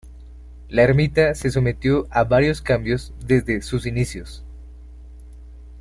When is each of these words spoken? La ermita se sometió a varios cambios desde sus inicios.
La 0.67 0.81
ermita 0.81 1.35
se 1.35 1.51
sometió 1.51 2.07
a 2.09 2.23
varios 2.23 2.63
cambios 2.63 3.13
desde 3.23 3.61
sus 3.61 3.85
inicios. 3.85 4.43